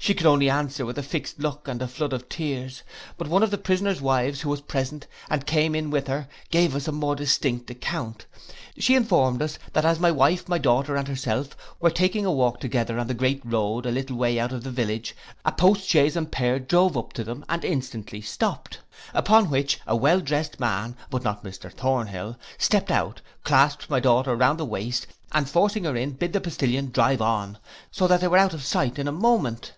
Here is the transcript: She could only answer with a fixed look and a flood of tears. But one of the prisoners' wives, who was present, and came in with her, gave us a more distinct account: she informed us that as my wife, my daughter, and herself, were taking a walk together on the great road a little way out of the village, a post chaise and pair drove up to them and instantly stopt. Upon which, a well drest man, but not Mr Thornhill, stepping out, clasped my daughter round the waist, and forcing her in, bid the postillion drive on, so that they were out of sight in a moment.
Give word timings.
She 0.00 0.14
could 0.14 0.26
only 0.26 0.48
answer 0.48 0.86
with 0.86 0.96
a 0.96 1.02
fixed 1.02 1.40
look 1.40 1.66
and 1.66 1.82
a 1.82 1.88
flood 1.88 2.12
of 2.12 2.28
tears. 2.28 2.82
But 3.16 3.26
one 3.26 3.42
of 3.42 3.50
the 3.50 3.58
prisoners' 3.58 4.00
wives, 4.00 4.40
who 4.42 4.48
was 4.48 4.60
present, 4.60 5.08
and 5.28 5.44
came 5.44 5.74
in 5.74 5.90
with 5.90 6.06
her, 6.06 6.28
gave 6.50 6.76
us 6.76 6.86
a 6.86 6.92
more 6.92 7.16
distinct 7.16 7.68
account: 7.68 8.24
she 8.78 8.94
informed 8.94 9.42
us 9.42 9.58
that 9.72 9.84
as 9.84 9.98
my 9.98 10.12
wife, 10.12 10.48
my 10.48 10.56
daughter, 10.56 10.94
and 10.94 11.08
herself, 11.08 11.56
were 11.80 11.90
taking 11.90 12.24
a 12.24 12.30
walk 12.30 12.60
together 12.60 12.96
on 12.96 13.08
the 13.08 13.12
great 13.12 13.42
road 13.44 13.86
a 13.86 13.90
little 13.90 14.16
way 14.16 14.38
out 14.38 14.52
of 14.52 14.62
the 14.62 14.70
village, 14.70 15.16
a 15.44 15.50
post 15.50 15.88
chaise 15.88 16.14
and 16.14 16.30
pair 16.30 16.60
drove 16.60 16.96
up 16.96 17.12
to 17.14 17.24
them 17.24 17.44
and 17.48 17.64
instantly 17.64 18.20
stopt. 18.20 18.78
Upon 19.12 19.50
which, 19.50 19.80
a 19.84 19.96
well 19.96 20.20
drest 20.20 20.60
man, 20.60 20.96
but 21.10 21.24
not 21.24 21.42
Mr 21.44 21.72
Thornhill, 21.72 22.38
stepping 22.56 22.94
out, 22.94 23.20
clasped 23.42 23.90
my 23.90 23.98
daughter 23.98 24.36
round 24.36 24.60
the 24.60 24.64
waist, 24.64 25.08
and 25.32 25.50
forcing 25.50 25.82
her 25.84 25.96
in, 25.96 26.12
bid 26.12 26.32
the 26.32 26.40
postillion 26.40 26.92
drive 26.92 27.20
on, 27.20 27.58
so 27.90 28.06
that 28.06 28.20
they 28.20 28.28
were 28.28 28.38
out 28.38 28.54
of 28.54 28.64
sight 28.64 29.00
in 29.00 29.08
a 29.08 29.12
moment. 29.12 29.72